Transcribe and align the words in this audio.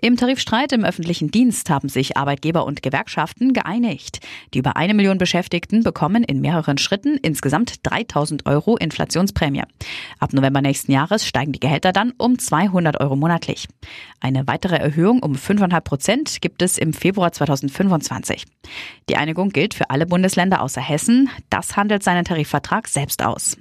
Im 0.00 0.16
Tarifstreit 0.16 0.70
im 0.72 0.84
öffentlichen 0.84 1.32
Dienst 1.32 1.70
haben 1.70 1.88
sich 1.88 2.16
Arbeitgeber 2.16 2.64
und 2.64 2.84
Gewerkschaften 2.84 3.52
geeinigt. 3.52 4.20
Die 4.54 4.58
über 4.58 4.76
eine 4.76 4.94
Million 4.94 5.18
Beschäftigten 5.18 5.82
bekommen 5.82 6.22
in 6.22 6.40
mehreren 6.40 6.78
Schritten 6.78 7.16
insgesamt 7.16 7.80
3000 7.82 8.46
Euro 8.46 8.76
Inflationsprämie. 8.76 9.64
Ab 10.20 10.32
November 10.32 10.60
nächsten 10.62 10.92
Jahres 10.92 11.26
steigen 11.26 11.50
die 11.50 11.58
Gehälter 11.58 11.90
dann 11.90 12.12
um 12.16 12.38
200 12.38 13.00
Euro 13.00 13.16
monatlich. 13.16 13.66
Eine 14.20 14.46
weitere 14.46 14.76
Erhöhung 14.76 15.20
um 15.20 15.32
5,5 15.32 15.80
Prozent 15.80 16.40
gibt 16.40 16.62
es 16.62 16.78
im 16.78 16.92
Februar 16.92 17.32
2025. 17.32 18.44
Die 19.08 19.16
Einigung 19.16 19.48
gilt 19.48 19.74
für 19.74 19.90
alle 19.90 20.06
Bundesländer 20.06 20.62
außer 20.62 20.80
Hessen. 20.80 21.28
Das 21.50 21.76
handelt 21.76 22.04
seinen 22.04 22.24
Tarifvertrag 22.24 22.86
selbst 22.86 23.24
aus. 23.24 23.56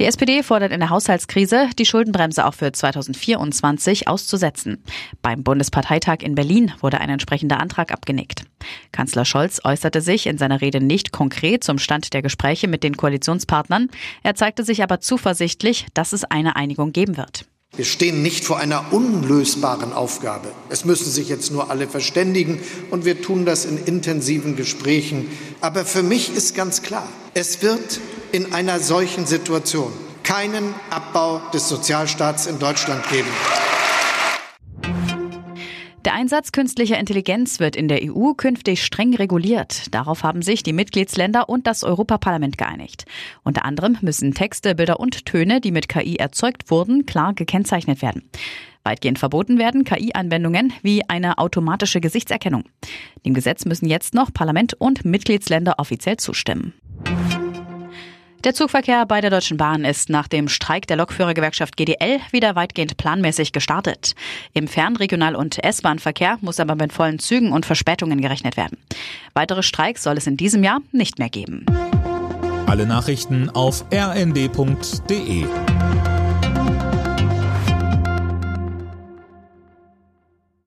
Die 0.00 0.06
SPD 0.06 0.42
fordert 0.42 0.72
in 0.72 0.80
der 0.80 0.88
Haushaltskrise, 0.88 1.68
die 1.78 1.84
Schuldenbremse 1.84 2.46
auch 2.46 2.54
für 2.54 2.72
2024 2.72 4.08
auszusetzen. 4.08 4.82
Beim 5.20 5.42
Bundesparteitag 5.42 6.20
in 6.22 6.34
Berlin 6.34 6.72
wurde 6.80 7.02
ein 7.02 7.10
entsprechender 7.10 7.60
Antrag 7.60 7.92
abgenickt. 7.92 8.44
Kanzler 8.92 9.26
Scholz 9.26 9.60
äußerte 9.62 10.00
sich 10.00 10.26
in 10.26 10.38
seiner 10.38 10.62
Rede 10.62 10.80
nicht 10.82 11.12
konkret 11.12 11.64
zum 11.64 11.76
Stand 11.76 12.14
der 12.14 12.22
Gespräche 12.22 12.66
mit 12.66 12.82
den 12.82 12.96
Koalitionspartnern. 12.96 13.90
Er 14.22 14.34
zeigte 14.34 14.64
sich 14.64 14.82
aber 14.82 15.00
zuversichtlich, 15.00 15.84
dass 15.92 16.14
es 16.14 16.24
eine 16.24 16.56
Einigung 16.56 16.92
geben 16.92 17.18
wird. 17.18 17.44
Wir 17.76 17.84
stehen 17.84 18.22
nicht 18.22 18.46
vor 18.46 18.58
einer 18.58 18.94
unlösbaren 18.94 19.92
Aufgabe. 19.92 20.50
Es 20.70 20.86
müssen 20.86 21.10
sich 21.10 21.28
jetzt 21.28 21.52
nur 21.52 21.70
alle 21.70 21.86
verständigen 21.86 22.58
und 22.90 23.04
wir 23.04 23.20
tun 23.20 23.44
das 23.44 23.66
in 23.66 23.76
intensiven 23.76 24.56
Gesprächen. 24.56 25.28
Aber 25.60 25.84
für 25.84 26.02
mich 26.02 26.34
ist 26.34 26.54
ganz 26.54 26.80
klar, 26.80 27.06
es 27.34 27.60
wird 27.60 28.00
in 28.32 28.52
einer 28.52 28.78
solchen 28.78 29.26
Situation 29.26 29.92
keinen 30.22 30.74
Abbau 30.90 31.40
des 31.52 31.68
Sozialstaats 31.68 32.46
in 32.46 32.58
Deutschland 32.58 33.08
geben. 33.08 33.28
Der 36.04 36.14
Einsatz 36.14 36.52
künstlicher 36.52 36.98
Intelligenz 36.98 37.60
wird 37.60 37.76
in 37.76 37.86
der 37.86 38.00
EU 38.02 38.32
künftig 38.32 38.82
streng 38.82 39.14
reguliert. 39.14 39.94
Darauf 39.94 40.22
haben 40.22 40.40
sich 40.40 40.62
die 40.62 40.72
Mitgliedsländer 40.72 41.48
und 41.50 41.66
das 41.66 41.84
Europaparlament 41.84 42.56
geeinigt. 42.56 43.04
Unter 43.42 43.66
anderem 43.66 43.98
müssen 44.00 44.32
Texte, 44.32 44.74
Bilder 44.74 44.98
und 44.98 45.26
Töne, 45.26 45.60
die 45.60 45.72
mit 45.72 45.90
KI 45.90 46.16
erzeugt 46.16 46.70
wurden, 46.70 47.04
klar 47.04 47.34
gekennzeichnet 47.34 48.00
werden. 48.00 48.30
Weitgehend 48.82 49.18
verboten 49.18 49.58
werden 49.58 49.84
KI-Anwendungen 49.84 50.72
wie 50.80 51.06
eine 51.06 51.36
automatische 51.36 52.00
Gesichtserkennung. 52.00 52.64
Dem 53.26 53.34
Gesetz 53.34 53.66
müssen 53.66 53.86
jetzt 53.86 54.14
noch 54.14 54.32
Parlament 54.32 54.72
und 54.74 55.04
Mitgliedsländer 55.04 55.74
offiziell 55.78 56.16
zustimmen. 56.16 56.72
Der 58.42 58.54
Zugverkehr 58.54 59.04
bei 59.04 59.20
der 59.20 59.28
Deutschen 59.28 59.58
Bahn 59.58 59.84
ist 59.84 60.08
nach 60.08 60.26
dem 60.26 60.48
Streik 60.48 60.86
der 60.86 60.96
Lokführergewerkschaft 60.96 61.76
GDL 61.76 62.20
wieder 62.30 62.56
weitgehend 62.56 62.96
planmäßig 62.96 63.52
gestartet. 63.52 64.14
Im 64.54 64.66
Fern-, 64.66 64.96
Regional- 64.96 65.36
und 65.36 65.62
S-Bahn-Verkehr 65.62 66.38
muss 66.40 66.58
aber 66.58 66.74
mit 66.74 66.90
vollen 66.90 67.18
Zügen 67.18 67.52
und 67.52 67.66
Verspätungen 67.66 68.22
gerechnet 68.22 68.56
werden. 68.56 68.78
Weitere 69.34 69.62
Streiks 69.62 70.02
soll 70.04 70.16
es 70.16 70.26
in 70.26 70.38
diesem 70.38 70.64
Jahr 70.64 70.80
nicht 70.90 71.18
mehr 71.18 71.28
geben. 71.28 71.66
Alle 72.66 72.86
Nachrichten 72.86 73.50
auf 73.50 73.84
rnd.de 73.92 75.44